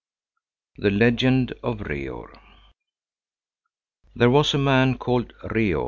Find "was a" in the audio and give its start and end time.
4.31-4.57